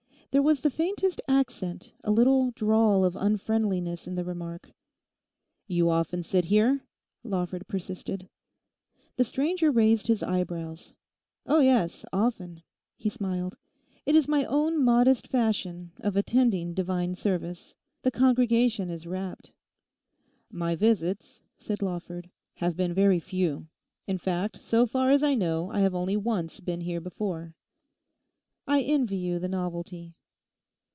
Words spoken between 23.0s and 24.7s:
few—in fact,